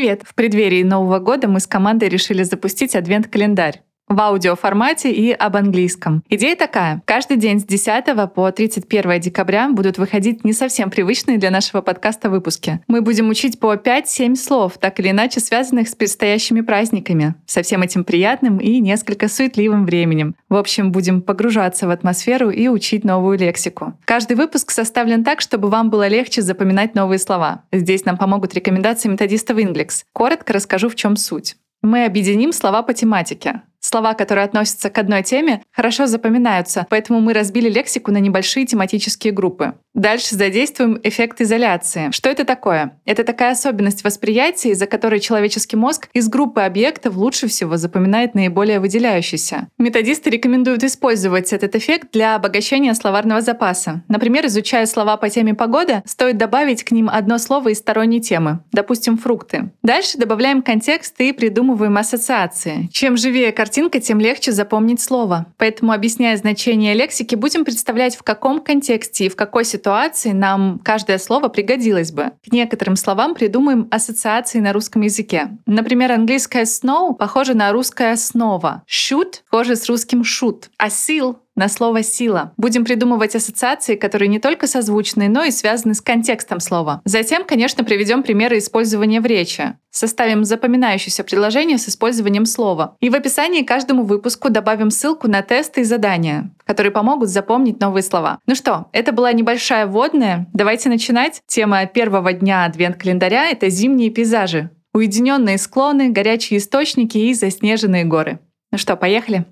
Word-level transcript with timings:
Привет! 0.00 0.22
В 0.24 0.34
преддверии 0.34 0.82
Нового 0.82 1.18
года 1.18 1.46
мы 1.46 1.60
с 1.60 1.66
командой 1.66 2.08
решили 2.08 2.42
запустить 2.42 2.96
адвент-календарь 2.96 3.82
в 4.10 4.20
аудиоформате 4.20 5.12
и 5.12 5.30
об 5.30 5.56
английском. 5.56 6.22
Идея 6.28 6.56
такая. 6.56 7.00
Каждый 7.06 7.36
день 7.36 7.60
с 7.60 7.64
10 7.64 8.04
по 8.34 8.50
31 8.50 9.20
декабря 9.20 9.70
будут 9.70 9.98
выходить 9.98 10.44
не 10.44 10.52
совсем 10.52 10.90
привычные 10.90 11.38
для 11.38 11.50
нашего 11.50 11.80
подкаста 11.80 12.28
выпуски. 12.28 12.80
Мы 12.88 13.02
будем 13.02 13.28
учить 13.28 13.60
по 13.60 13.72
5-7 13.74 14.34
слов, 14.34 14.78
так 14.78 14.98
или 14.98 15.10
иначе 15.10 15.38
связанных 15.38 15.88
с 15.88 15.94
предстоящими 15.94 16.60
праздниками, 16.60 17.36
со 17.46 17.62
всем 17.62 17.82
этим 17.82 18.02
приятным 18.02 18.58
и 18.58 18.80
несколько 18.80 19.28
суетливым 19.28 19.86
временем. 19.86 20.34
В 20.48 20.56
общем, 20.56 20.90
будем 20.90 21.22
погружаться 21.22 21.86
в 21.86 21.90
атмосферу 21.90 22.50
и 22.50 22.66
учить 22.66 23.04
новую 23.04 23.38
лексику. 23.38 23.94
Каждый 24.04 24.36
выпуск 24.36 24.72
составлен 24.72 25.22
так, 25.22 25.40
чтобы 25.40 25.68
вам 25.68 25.88
было 25.88 26.08
легче 26.08 26.42
запоминать 26.42 26.96
новые 26.96 27.20
слова. 27.20 27.62
Здесь 27.70 28.04
нам 28.04 28.16
помогут 28.16 28.54
рекомендации 28.54 29.08
методистов 29.08 29.56
Inglix. 29.58 30.02
Коротко 30.12 30.52
расскажу, 30.52 30.88
в 30.88 30.96
чем 30.96 31.14
суть. 31.14 31.54
Мы 31.82 32.04
объединим 32.04 32.52
слова 32.52 32.82
по 32.82 32.92
тематике. 32.92 33.62
Слова, 33.80 34.14
которые 34.14 34.44
относятся 34.44 34.90
к 34.90 34.98
одной 34.98 35.22
теме, 35.22 35.62
хорошо 35.80 36.06
запоминаются, 36.06 36.86
поэтому 36.90 37.22
мы 37.22 37.32
разбили 37.32 37.70
лексику 37.70 38.12
на 38.12 38.18
небольшие 38.18 38.66
тематические 38.66 39.32
группы. 39.32 39.72
Дальше 39.94 40.36
задействуем 40.36 41.00
эффект 41.02 41.40
изоляции. 41.40 42.10
Что 42.12 42.28
это 42.28 42.44
такое? 42.44 42.98
Это 43.06 43.24
такая 43.24 43.52
особенность 43.52 44.04
восприятия, 44.04 44.72
из-за 44.72 44.86
которой 44.86 45.20
человеческий 45.20 45.76
мозг 45.76 46.08
из 46.12 46.28
группы 46.28 46.60
объектов 46.60 47.16
лучше 47.16 47.48
всего 47.48 47.78
запоминает 47.78 48.34
наиболее 48.34 48.78
выделяющийся. 48.78 49.68
Методисты 49.78 50.28
рекомендуют 50.28 50.84
использовать 50.84 51.54
этот 51.54 51.74
эффект 51.74 52.08
для 52.12 52.36
обогащения 52.36 52.94
словарного 52.94 53.40
запаса. 53.40 54.04
Например, 54.06 54.46
изучая 54.46 54.84
слова 54.84 55.16
по 55.16 55.30
теме 55.30 55.54
погода, 55.54 56.02
стоит 56.04 56.36
добавить 56.36 56.84
к 56.84 56.90
ним 56.92 57.08
одно 57.10 57.38
слово 57.38 57.70
из 57.70 57.78
сторонней 57.78 58.20
темы, 58.20 58.60
допустим, 58.72 59.16
фрукты. 59.16 59.70
Дальше 59.82 60.18
добавляем 60.18 60.60
контекст 60.60 61.18
и 61.20 61.32
придумываем 61.32 61.96
ассоциации. 61.96 62.90
Чем 62.92 63.16
живее 63.16 63.50
картинка, 63.50 63.98
тем 63.98 64.20
легче 64.20 64.52
запомнить 64.52 65.00
слово. 65.00 65.46
Поэтому, 65.56 65.69
объясняя 65.92 66.36
значение 66.36 66.94
лексики, 66.94 67.34
будем 67.34 67.64
представлять, 67.64 68.16
в 68.16 68.22
каком 68.22 68.60
контексте 68.60 69.26
и 69.26 69.28
в 69.28 69.36
какой 69.36 69.64
ситуации 69.64 70.32
нам 70.32 70.80
каждое 70.82 71.18
слово 71.18 71.48
пригодилось 71.48 72.12
бы. 72.12 72.32
К 72.44 72.52
некоторым 72.52 72.96
словам 72.96 73.34
придумаем 73.34 73.88
ассоциации 73.90 74.58
на 74.58 74.72
русском 74.72 75.02
языке. 75.02 75.50
Например, 75.66 76.12
английское 76.12 76.64
snow 76.64 77.14
похоже 77.14 77.54
на 77.54 77.72
русское 77.72 78.16
снова. 78.16 78.82
Shoot 78.88 79.42
похоже 79.50 79.76
с 79.76 79.88
русским 79.88 80.22
shoot. 80.22 80.64
А 80.78 80.88
seal 80.88 81.36
на 81.60 81.68
слово 81.68 82.02
«сила». 82.02 82.52
Будем 82.56 82.86
придумывать 82.86 83.36
ассоциации, 83.36 83.94
которые 83.94 84.28
не 84.28 84.38
только 84.38 84.66
созвучны, 84.66 85.28
но 85.28 85.44
и 85.44 85.50
связаны 85.50 85.92
с 85.92 86.00
контекстом 86.00 86.58
слова. 86.58 87.02
Затем, 87.04 87.44
конечно, 87.44 87.84
приведем 87.84 88.22
примеры 88.22 88.56
использования 88.56 89.20
в 89.20 89.26
речи. 89.26 89.74
Составим 89.90 90.44
запоминающееся 90.44 91.22
предложение 91.22 91.76
с 91.76 91.86
использованием 91.86 92.46
слова. 92.46 92.96
И 93.00 93.10
в 93.10 93.14
описании 93.14 93.62
каждому 93.62 94.04
выпуску 94.04 94.48
добавим 94.48 94.90
ссылку 94.90 95.28
на 95.28 95.42
тесты 95.42 95.82
и 95.82 95.84
задания, 95.84 96.50
которые 96.64 96.92
помогут 96.92 97.28
запомнить 97.28 97.78
новые 97.78 98.02
слова. 98.02 98.38
Ну 98.46 98.54
что, 98.54 98.86
это 98.92 99.12
была 99.12 99.30
небольшая 99.34 99.86
вводная. 99.86 100.48
Давайте 100.54 100.88
начинать. 100.88 101.42
Тема 101.46 101.84
первого 101.84 102.32
дня 102.32 102.64
адвент-календаря— 102.64 103.50
это 103.50 103.68
зимние 103.68 104.08
пейзажи. 104.10 104.70
Уединенные 104.94 105.58
склоны, 105.58 106.08
горячие 106.08 106.58
источники 106.58 107.18
и 107.18 107.34
заснеженные 107.34 108.04
горы. 108.04 108.38
Ну 108.72 108.78
что, 108.78 108.96
поехали? 108.96 109.44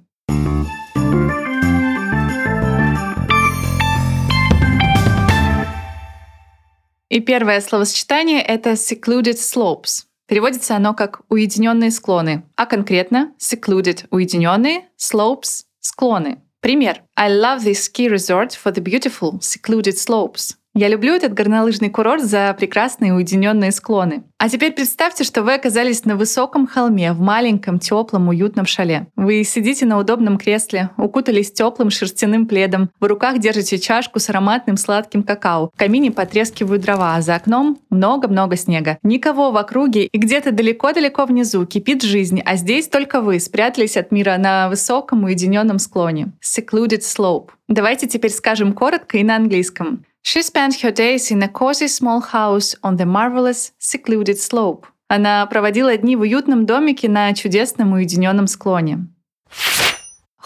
И 7.09 7.21
первое 7.21 7.61
словосочетание— 7.61 8.43
это 8.47 8.73
secluded 8.73 9.37
slopes. 9.37 10.05
Переводится 10.27 10.77
оно 10.77 10.93
как 10.93 11.23
«уединенные 11.31 11.91
склоны», 11.91 12.45
а 12.55 12.67
конкретно 12.67 13.33
secluded— 13.39 14.07
уединенные, 14.11 14.89
slopes— 14.99 15.65
склоны. 15.81 16.43
Пример. 16.61 17.03
I 17.17 17.31
love 17.31 17.65
this 17.65 17.85
ski 17.85 18.09
resort 18.09 18.51
for 18.51 18.73
the 18.73 18.83
beautiful 18.83 19.41
secluded 19.41 19.97
slopes. 19.97 20.58
Я 20.79 20.87
люблю 20.87 21.13
этот 21.13 21.35
горнолыжный 21.35 21.91
курорт 21.91 22.23
за 22.23 22.55
прекрасные 22.57 23.13
уединенные 23.13 23.73
склоны. 23.73 24.23
А 24.39 24.49
теперь 24.49 24.71
представьте, 24.71 25.25
что 25.25 25.43
вы 25.43 25.55
оказались 25.55 26.05
на 26.05 26.15
высоком 26.15 26.69
холме, 26.69 27.13
в 27.13 27.19
маленьком, 27.19 27.81
теплом, 27.81 28.29
уютном 28.29 28.65
шале. 28.65 29.09
Вы 29.17 29.43
сидите 29.43 29.87
на 29.87 29.99
удобном 29.99 30.39
кресле, 30.39 30.91
укутались 30.97 31.51
теплым 31.51 31.91
шерстяным 31.91 32.47
пледом, 32.47 32.91
в 33.01 33.07
руках 33.07 33.41
держите 33.41 33.81
чашку 33.81 34.21
с 34.21 34.31
ароматным 34.31 34.77
сладким 34.77 35.25
какао, 35.25 35.73
в 35.75 35.77
камине 35.77 36.13
потрескивают 36.13 36.83
дрова, 36.83 37.17
а 37.17 37.23
за 37.23 37.35
окном 37.35 37.81
много-много 37.91 38.57
снега. 38.57 38.99
Никого 39.03 39.51
в 39.51 39.57
округе, 39.57 40.05
и 40.05 40.17
где-то 40.17 40.53
далеко-далеко 40.53 41.27
внизу 41.27 41.67
кипит 41.67 42.05
жизнь, 42.05 42.41
а 42.45 42.55
здесь 42.55 42.87
только 42.87 43.21
вы 43.21 43.41
спрятались 43.41 43.97
от 43.97 44.13
мира 44.13 44.37
на 44.39 44.69
высоком 44.69 45.25
уединенном 45.25 45.81
склоне. 45.81 46.29
Secluded 46.41 47.01
slope. 47.01 47.49
Давайте 47.67 48.07
теперь 48.07 48.31
скажем 48.31 48.73
коротко 48.73 49.19
и 49.19 49.25
на 49.25 49.35
английском. 49.35 50.05
She 50.23 50.43
spent 50.43 50.81
her 50.83 50.93
days 50.93 51.31
in 51.31 51.43
a 51.43 51.49
cozy 51.49 51.89
small 51.89 52.21
house 52.21 52.75
on 52.83 52.97
the 52.97 53.07
marvelous 53.07 53.73
secluded 53.79 54.39
slope. 54.39 54.87
Она 55.09 55.47
проводила 55.47 55.97
дни 55.97 56.17
в 56.17 56.21
уютном 56.21 56.67
домике 56.67 57.09
на 57.09 57.33
чудесном 57.35 57.95
уединенном 57.95 58.47
склоне. 58.47 59.09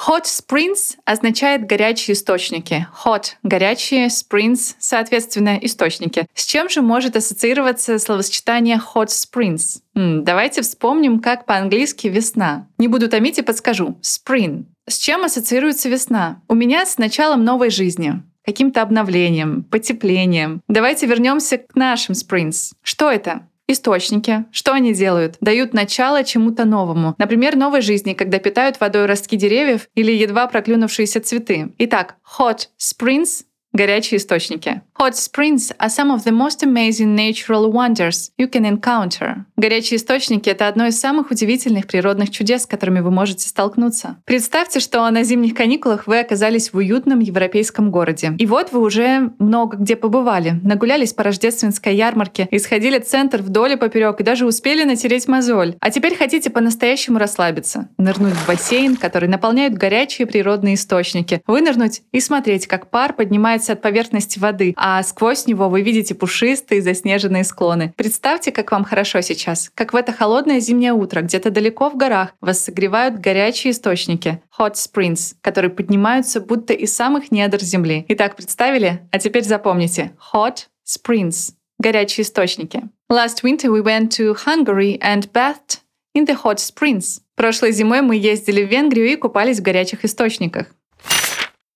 Hot 0.06 0.25
springs 0.25 0.97
означает 1.05 1.66
горячие 1.66 2.15
источники. 2.15 2.88
Hot— 3.05 3.34
горячие, 3.44 4.06
springs— 4.06 4.75
соответственно, 4.81 5.59
источники. 5.62 6.27
С 6.34 6.44
чем 6.44 6.69
же 6.69 6.82
может 6.82 7.15
ассоциироваться 7.15 7.99
словосочетание 7.99 8.81
hot 8.94 9.09
springs? 9.09 9.81
М, 9.94 10.25
давайте 10.25 10.62
вспомним, 10.62 11.21
как 11.21 11.47
по-английски 11.47 12.09
весна. 12.09 12.69
Не 12.78 12.88
буду 12.88 13.09
томить 13.09 13.38
и 13.38 13.43
подскажу. 13.43 13.97
Spring. 14.03 14.65
С 14.88 14.99
чем 14.99 15.25
ассоциируется 15.25 15.88
весна? 15.88 16.43
У 16.49 16.55
меня 16.55 16.84
с 16.84 16.99
началом 16.99 17.44
новой 17.44 17.71
жизни 17.71 18.22
каким-то 18.44 18.82
обновлением, 18.82 19.64
потеплением. 19.64 20.62
Давайте 20.69 21.06
вернемся 21.06 21.58
к 21.58 21.75
нашим 21.75 22.14
Springs. 22.14 22.72
Что 22.82 23.10
это? 23.10 23.48
Источники. 23.69 24.44
Что 24.50 24.72
они 24.72 24.92
делают? 24.92 25.36
Дают 25.41 25.72
начало 25.72 26.25
чему-то 26.25 26.64
новому. 26.64 27.14
Например, 27.16 27.56
новой 27.56 27.81
жизни, 27.81 28.12
когда 28.12 28.38
питают 28.38 28.81
водой 28.81 29.06
ростки 29.06 29.36
деревьев 29.36 29.88
или 29.94 30.12
едва 30.12 30.47
проклюнувшиеся 30.47 31.20
цветы. 31.20 31.72
Итак, 31.78 32.16
hot 32.38 32.69
springs 32.78 33.44
горячие 33.72 34.19
источники. 34.19 34.83
Hot 34.99 35.15
springs 35.15 35.72
are 35.78 35.88
some 35.88 36.15
of 36.15 36.25
the 36.25 36.33
most 36.33 36.62
amazing 36.62 37.15
natural 37.16 37.72
wonders 37.72 38.31
you 38.38 38.49
can 38.49 38.65
encounter. 38.65 39.44
Горячие 39.56 39.97
источники— 39.97 40.49
это 40.50 40.69
одно 40.69 40.87
из 40.87 41.00
самых 41.00 41.31
удивительных 41.31 41.87
природных 41.87 42.31
чудес, 42.31 42.62
с 42.62 42.66
которыми 42.66 43.00
вы 43.00 43.11
можете 43.11 43.49
столкнуться. 43.49 44.16
Представьте, 44.25 44.81
что 44.81 45.09
на 45.11 45.25
зимних 45.25 45.55
каникулах 45.55 46.06
вы 46.06 46.21
оказались 46.21 46.72
в 46.72 46.77
уютном 46.77 47.21
европейском 47.21 47.91
городе. 47.91 48.34
И 48.38 48.47
вот 48.47 48.72
вы 48.72 48.81
уже 48.81 49.32
много 49.38 49.77
где 49.77 49.97
побывали, 49.97 50.61
нагулялись 50.62 51.12
по 51.12 51.22
рождественской 51.22 51.97
ярмарке, 51.97 52.47
исходили 52.50 52.99
центр 52.99 53.43
вдоль 53.43 53.72
и 53.72 53.77
поперек 53.77 54.21
и 54.21 54.25
даже 54.25 54.47
успели 54.47 54.84
натереть 54.84 55.28
мозоль. 55.28 55.77
А 55.81 55.91
теперь 55.91 56.16
хотите 56.16 56.50
по-настоящему 56.50 57.19
расслабиться, 57.19 57.88
нырнуть 57.99 58.34
в 58.34 58.47
бассейн, 58.47 58.97
который 58.97 59.28
наполняют 59.28 59.75
горячие 59.75 60.27
природные 60.27 60.75
источники, 60.75 61.43
вынырнуть 61.47 62.03
и 62.12 62.21
смотреть, 62.21 62.66
как 62.66 62.91
пар 62.91 63.12
поднимается 63.12 63.62
от 63.71 63.83
поверхности 63.83 64.39
воды, 64.39 64.75
а 64.77 65.03
сквозь 65.03 65.47
него 65.47 65.69
вы 65.69 65.83
видите 65.83 66.15
пушистые 66.15 66.83
заснеженные 66.83 67.45
склоны. 67.45 67.93
Представьте, 67.97 68.53
как 68.53 68.73
вам 68.73 68.84
хорошо 68.84 69.21
сейчас, 69.21 69.71
как 69.75 69.93
в 69.93 69.97
это 69.97 70.12
холодное 70.12 70.61
зимнее 70.61 70.93
утро, 70.93 71.23
где-то 71.23 71.50
далеко 71.50 71.91
в 71.91 71.97
горах 71.97 72.34
вас 72.41 72.65
согревают 72.65 73.19
горячие 73.19 73.73
источники 73.73 74.43
hot 74.59 74.75
springs, 74.75 75.34
которые 75.41 75.71
поднимаются 75.71 76.41
будто 76.41 76.73
из 76.73 76.95
самых 76.95 77.31
недр 77.31 77.61
земли. 77.61 78.05
Итак, 78.09 78.37
представили? 78.37 79.00
А 79.11 79.19
теперь 79.19 79.45
запомните 79.45 80.12
hot 80.33 80.67
springs 80.87 81.53
горячие 81.83 82.25
источники. 82.25 82.83
Last 83.11 83.43
winter 83.43 83.71
we 83.71 83.83
went 83.83 84.11
to 84.12 84.34
Hungary 84.47 84.99
and 85.00 85.31
bathed 85.33 85.81
in 86.15 86.25
the 86.25 86.37
hot 86.43 86.58
springs. 86.58 87.20
Прошлой 87.35 87.73
зимой 87.73 88.00
мы 88.00 88.17
ездили 88.17 88.65
в 88.65 88.70
Венгрию 88.70 89.08
и 89.08 89.17
купались 89.17 89.58
в 89.58 89.62
горячих 89.62 90.05
источниках. 90.05 90.69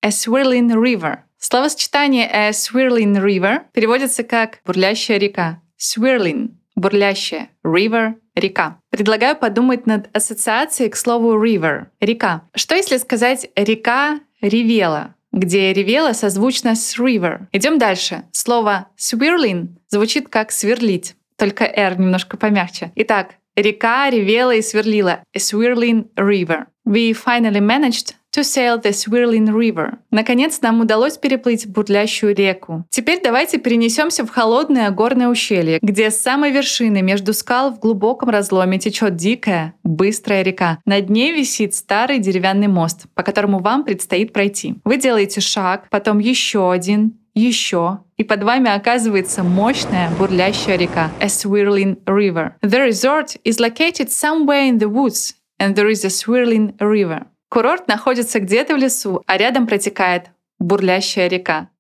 A 0.03 0.09
swirling 0.09 0.73
river. 0.73 1.19
Словосочетание 1.49 2.29
a 2.29 2.51
swirling 2.51 3.23
river 3.23 3.61
переводится 3.73 4.25
как 4.25 4.59
бурлящая 4.65 5.17
река. 5.19 5.63
Swirling 5.79 6.49
бурлящая, 6.75 7.51
river— 7.65 8.15
река. 8.35 8.81
Предлагаю 8.91 9.37
подумать 9.37 9.87
над 9.87 10.09
ассоциацией 10.13 10.91
к 10.91 10.97
слову 10.97 11.41
river— 11.41 11.87
река. 12.01 12.43
Что 12.53 12.75
если 12.75 12.97
сказать 12.97 13.49
«река 13.55 14.19
ревела», 14.41 15.15
где 15.31 15.73
ревела 15.73 16.15
созвучно 16.15 16.75
с 16.75 16.99
river? 16.99 17.47
Идем 17.53 17.79
дальше. 17.79 18.25
Слово 18.33 18.89
swirling 18.99 19.69
звучит 19.87 20.29
как 20.29 20.51
сверлить, 20.51 21.15
только 21.37 21.65
r 21.65 21.97
немножко 21.97 22.37
помягче. 22.37 22.91
Итак, 22.97 23.37
река 23.55 24.11
ревела 24.11 24.53
и 24.53 24.63
сверлила. 24.63 25.23
A 25.33 25.39
swirling 25.39 26.09
river. 26.17 26.67
We 26.85 27.13
finally 27.13 27.61
managed 27.61 28.17
to 28.37 28.45
sail 28.45 28.79
the 28.79 28.93
swirling 28.93 29.51
river. 29.51 29.99
Наконец 30.11 30.61
нам 30.61 30.81
удалось 30.81 31.17
переплыть 31.17 31.67
бурлящую 31.67 32.35
реку. 32.35 32.85
Теперь 32.91 33.21
давайте 33.23 33.59
перенесемся 33.59 34.27
в 34.27 34.31
холодное 34.31 34.91
горное 34.91 35.29
ущелье, 35.29 35.79
где 35.81 36.11
с 36.11 36.21
самой 36.21 36.51
вершины 36.51 37.01
между 37.01 37.33
скал 37.33 37.71
в 37.71 37.79
глубоком 37.79 38.29
разломе 38.29 38.79
течет 38.79 39.17
дикая, 39.17 39.75
быстрая 39.83 40.43
река. 40.43 40.79
На 40.85 41.01
дне 41.01 41.33
висит 41.33 41.75
старый 41.75 42.19
деревянный 42.19 42.69
мост, 42.69 43.07
по 43.15 43.23
которому 43.23 43.61
вам 43.61 43.85
предстоит 43.85 44.35
пройти. 44.35 44.75
Вы 44.85 44.99
делаете 44.99 45.41
шаг, 45.41 45.87
потом 45.91 46.19
еще 46.19 46.71
один, 46.71 47.15
еще, 47.35 48.01
и 48.17 48.25
под 48.25 48.43
вами 48.43 48.75
оказывается 48.75 49.43
мощная 49.43 50.11
бурлящая 50.19 50.77
река, 50.77 51.11
a 51.21 51.27
swirling 51.27 52.03
river. 52.05 52.53
The 52.63 52.87
resort 52.87 53.37
is 53.45 53.59
located 53.59 54.11
somewhere 54.11 54.69
in 54.69 54.79
the 54.79 54.89
woods, 54.89 55.35
and 55.59 55.75
there 55.75 55.89
is 55.89 56.05
a 56.05 56.11
swirling 56.11 56.75
river. 56.79 57.27
Курорт 57.49 57.89
находится 57.89 58.41
где-то 58.41 58.75
в 58.75 58.77
лесу, 58.77 59.23
а 59.27 59.37
рядом 59.37 59.67
протекает 59.67 60.31
бурлящая 60.59 61.29
река. 61.29 61.71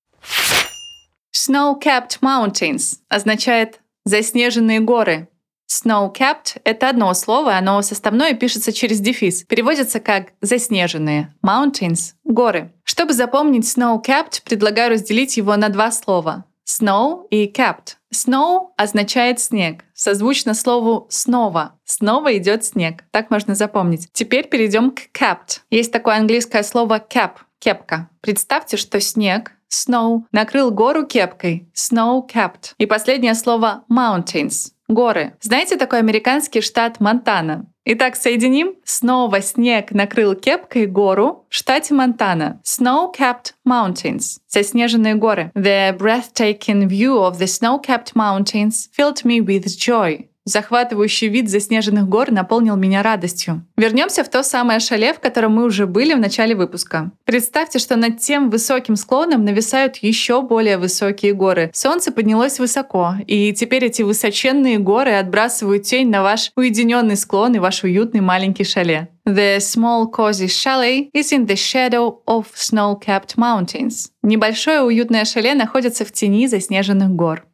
Snow-capped 1.35 2.21
mountains 2.23 2.97
означает 3.09 3.81
заснеженные 4.05 4.81
горы. 4.81 5.29
Snow-capped— 5.69 6.61
это 6.65 6.89
одно 6.89 7.13
слово, 7.15 7.57
оно 7.57 7.83
составное 7.83 8.35
пишется 8.35 8.73
через 8.73 9.01
дефис. 9.01 9.43
Переводится 9.45 9.99
как 9.99 10.33
«заснеженные». 10.41 11.35
Mountains— 11.45 12.15
горы. 12.25 12.73
Чтобы 12.85 13.15
запомнить 13.15 13.65
snow-capped, 13.65 14.43
предлагаю 14.45 14.93
разделить 14.93 15.37
его 15.37 15.57
на 15.57 15.69
два 15.69 15.91
слова. 15.91 16.45
Snow 16.67 17.27
и 17.31 17.47
capped. 17.47 17.97
Snow 18.13 18.71
означает 18.77 19.39
снег, 19.41 19.85
созвучно 19.95 20.55
слову 20.55 21.07
снова. 21.11 21.79
Снова 21.85 22.37
идет 22.37 22.65
снег. 22.65 23.05
Так 23.13 23.31
можно 23.31 23.55
запомнить. 23.55 24.09
Теперь 24.13 24.49
перейдем 24.49 24.91
к 24.91 25.09
capped. 25.13 25.61
Есть 25.71 25.93
такое 25.93 26.17
английское 26.17 26.63
слово 26.63 26.99
cap— 26.99 27.33
кепка. 27.59 28.09
Представьте, 28.21 28.77
что 28.77 29.01
снег 29.01 29.53
snow 29.71 30.23
накрыл 30.33 30.71
гору 30.71 31.07
кепкой 31.07 31.69
snow 31.75 32.29
capped. 32.29 32.73
И 32.79 32.87
последнее 32.87 33.35
слово 33.35 33.85
mountains 33.91 34.73
горы. 34.89 35.35
Знаете 35.41 35.77
такой 35.77 35.99
американский 35.99 36.61
штат 36.61 37.01
Монтана? 37.01 37.67
Итак, 37.85 38.17
соединим. 38.17 38.75
Снова 38.85 39.41
снег 39.41 39.93
накрыл 39.93 40.35
кепкой 40.35 40.87
гору 40.87 41.47
в 41.49 41.55
штате 41.55 41.95
Монтана. 41.95 42.61
Snow-capped 42.65 43.53
mountains. 43.67 44.39
Заснеженные 44.49 45.15
горы. 45.15 45.53
The 45.55 45.97
breathtaking 45.97 46.89
view 46.89 47.19
of 47.19 47.39
the 47.39 47.47
snow-capped 47.47 48.15
mountains 48.15 48.89
filled 48.97 49.25
me 49.25 49.41
with 49.41 49.67
joy. 49.79 50.29
Захватывающий 50.47 51.27
вид 51.27 51.51
заснеженных 51.51 52.09
гор 52.09 52.31
наполнил 52.31 52.77
меня 52.77 53.03
радостью. 53.03 53.67
Вернемся 53.77 54.23
в 54.23 54.29
то 54.29 54.45
самое 54.45 54.79
шале, 54.79 55.13
в 55.13 55.19
котором 55.19 55.57
мы 55.57 55.65
уже 55.65 55.87
были 55.87 56.15
в 56.15 56.21
начале 56.21 56.55
выпуска. 56.55 57.11
Представьте, 57.25 57.81
что 57.81 57.97
над 57.97 58.21
тем 58.21 58.49
высоким 58.49 58.95
склоном 58.95 59.45
нависают 59.45 59.97
еще 59.97 60.43
более 60.43 60.79
высокие 60.79 61.33
горы. 61.33 61.73
Солнце 61.75 62.13
поднялось 62.13 62.61
высоко, 62.61 63.15
и 63.27 63.53
теперь 63.53 63.87
эти 63.87 64.03
высоченные 64.03 64.79
горы 64.79 65.15
отбрасывают 65.15 65.83
тень 65.83 66.11
на 66.11 66.23
ваш 66.23 66.53
уединенный 66.55 67.17
склон 67.17 67.57
и 67.57 67.59
ваш 67.59 67.83
уютный 67.83 68.21
маленький 68.21 68.65
шале. 68.65 69.09
The 69.27 69.57
small 69.57 70.05
cozy 70.09 70.47
chalet 70.47 71.11
is 71.13 71.33
in 71.33 71.47
the 71.49 71.57
shadow 71.57 72.19
of 72.29 72.47
snow-capped 72.55 73.37
mountains. 73.37 74.11
Небольшое 74.23 74.83
уютное 74.83 75.25
шале 75.25 75.55
находится 75.55 76.05
в 76.05 76.13
тени 76.13 76.47
заснеженных 76.47 77.11
гор. 77.11 77.45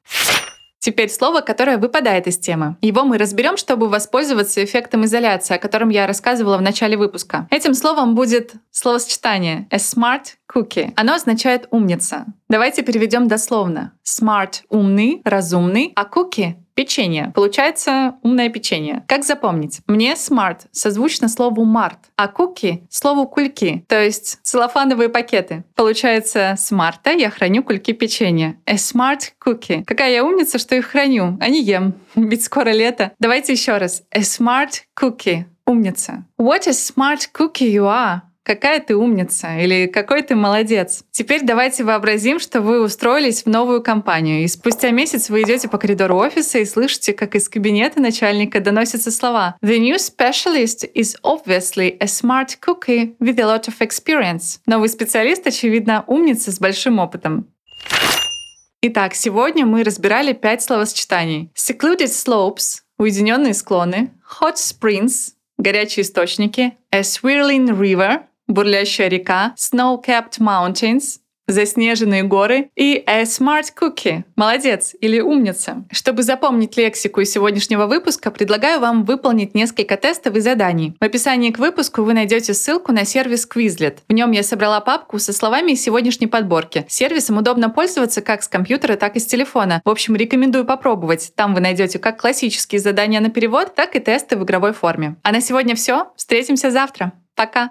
Теперь 0.82 1.10
слово, 1.10 1.42
которое 1.42 1.78
выпадает 1.78 2.26
из 2.26 2.38
темы. 2.38 2.76
Его 2.80 3.04
мы 3.04 3.16
разберем, 3.16 3.56
чтобы 3.56 3.88
воспользоваться 3.88 4.64
эффектом 4.64 5.04
изоляции, 5.04 5.54
о 5.54 5.60
котором 5.60 5.90
я 5.90 6.08
рассказывала 6.08 6.58
в 6.58 6.62
начале 6.62 6.96
выпуска. 6.96 7.46
Этим 7.50 7.74
словом 7.74 8.16
будет 8.16 8.54
словосочетание 8.72 9.68
a 9.70 9.76
smart 9.76 10.24
cookie. 10.52 10.92
Оно 10.96 11.14
означает 11.14 11.68
умница. 11.70 12.26
Давайте 12.48 12.82
переведем 12.82 13.28
дословно. 13.28 13.92
Smart— 14.04 14.62
умный, 14.68 15.22
разумный, 15.24 15.92
а 15.96 16.04
cookie 16.04 16.56
Печенье. 16.74 17.32
Получается 17.34 18.14
умное 18.22 18.48
печенье. 18.48 19.04
Как 19.06 19.24
запомнить? 19.24 19.80
Мне 19.86 20.14
smart 20.14 20.60
созвучно 20.70 21.28
слову 21.28 21.64
март, 21.64 21.98
а 22.16 22.28
куки— 22.28 22.84
слову 22.90 23.26
кульки, 23.26 23.84
то 23.88 24.02
есть 24.02 24.38
целлофановые 24.42 25.10
пакеты. 25.10 25.64
Получается, 25.74 26.54
с 26.56 26.70
марта 26.70 27.10
я 27.10 27.28
храню 27.28 27.62
кульки 27.62 27.92
печенья. 27.92 28.56
A 28.64 28.76
smart 28.76 29.32
cookie. 29.44 29.84
Какая 29.84 30.12
я 30.12 30.24
умница, 30.24 30.58
что 30.58 30.74
их 30.74 30.86
храню, 30.86 31.36
а 31.40 31.48
не 31.50 31.62
ем. 31.62 31.94
Ведь 32.14 32.44
скоро 32.44 32.70
лето. 32.70 33.12
Давайте 33.18 33.52
еще 33.52 33.76
раз. 33.76 34.02
A 34.10 34.20
smart 34.20 34.82
cookie. 34.98 35.44
Умница. 35.66 36.24
What 36.38 36.66
a 36.66 36.72
smart 36.72 37.28
cookie 37.34 37.70
you 37.70 37.84
are. 37.84 38.22
Какая 38.44 38.80
ты 38.80 38.96
умница 38.96 39.56
или 39.58 39.86
какой 39.86 40.22
ты 40.22 40.34
молодец. 40.34 41.04
Теперь 41.12 41.42
давайте 41.44 41.84
вообразим, 41.84 42.40
что 42.40 42.60
вы 42.60 42.82
устроились 42.82 43.44
в 43.44 43.46
новую 43.46 43.82
компанию, 43.82 44.42
и 44.42 44.48
спустя 44.48 44.90
месяц 44.90 45.30
вы 45.30 45.42
идете 45.42 45.68
по 45.68 45.78
коридору 45.78 46.16
офиса 46.16 46.58
и 46.58 46.64
слышите, 46.64 47.12
как 47.12 47.36
из 47.36 47.48
кабинета 47.48 48.00
начальника 48.00 48.58
доносятся 48.60 49.12
слова 49.12 49.56
«The 49.62 49.78
new 49.78 49.94
specialist 49.94 50.90
is 50.92 51.14
obviously 51.22 51.96
a 52.00 52.06
smart 52.06 52.58
cookie 52.60 53.14
with 53.20 53.38
a 53.38 53.44
lot 53.44 53.68
of 53.68 53.78
experience». 53.78 54.58
Новый 54.66 54.88
специалист, 54.88 55.46
очевидно, 55.46 56.02
умница 56.08 56.50
с 56.50 56.58
большим 56.58 56.98
опытом. 56.98 57.46
Итак, 58.82 59.14
сегодня 59.14 59.64
мы 59.64 59.84
разбирали 59.84 60.32
пять 60.32 60.62
словосочетаний. 60.62 61.52
Secluded 61.54 62.08
slopes— 62.08 62.80
уединенные 62.98 63.54
склоны, 63.54 64.10
hot 64.40 64.56
springs— 64.56 65.34
горячие 65.58 66.02
источники, 66.02 66.72
a 66.90 67.02
swirling 67.02 67.68
river 67.78 68.22
бурлящая 68.52 69.08
река, 69.08 69.54
snow-capped 69.56 70.38
mountains, 70.40 71.18
заснеженные 71.48 72.22
горы 72.22 72.70
и 72.76 73.02
a 73.06 73.22
smart 73.22 73.66
cookie. 73.78 74.24
Молодец 74.36 74.94
или 75.00 75.20
умница. 75.20 75.84
Чтобы 75.90 76.22
запомнить 76.22 76.76
лексику 76.76 77.20
из 77.20 77.32
сегодняшнего 77.32 77.86
выпуска, 77.86 78.30
предлагаю 78.30 78.80
вам 78.80 79.04
выполнить 79.04 79.54
несколько 79.54 79.96
тестов 79.96 80.36
и 80.36 80.40
заданий. 80.40 80.94
В 81.00 81.04
описании 81.04 81.50
к 81.50 81.58
выпуску 81.58 82.02
вы 82.02 82.14
найдете 82.14 82.54
ссылку 82.54 82.92
на 82.92 83.04
сервис 83.04 83.48
Quizlet. 83.52 83.98
В 84.08 84.12
нем 84.12 84.30
я 84.32 84.42
собрала 84.42 84.80
папку 84.80 85.18
со 85.18 85.32
словами 85.32 85.72
из 85.72 85.82
сегодняшней 85.82 86.26
подборки. 86.26 86.84
Сервисом 86.88 87.38
удобно 87.38 87.70
пользоваться 87.70 88.22
как 88.22 88.42
с 88.42 88.48
компьютера, 88.48 88.96
так 88.96 89.16
и 89.16 89.20
с 89.20 89.26
телефона. 89.26 89.82
В 89.84 89.90
общем, 89.90 90.16
рекомендую 90.16 90.64
попробовать. 90.64 91.32
Там 91.34 91.54
вы 91.54 91.60
найдете 91.60 91.98
как 91.98 92.20
классические 92.20 92.80
задания 92.80 93.20
на 93.20 93.30
перевод, 93.30 93.74
так 93.74 93.96
и 93.96 94.00
тесты 94.00 94.36
в 94.36 94.44
игровой 94.44 94.72
форме. 94.72 95.16
А 95.22 95.32
на 95.32 95.40
сегодня 95.40 95.74
все. 95.74 96.12
Встретимся 96.16 96.70
завтра. 96.70 97.12
Пока! 97.34 97.70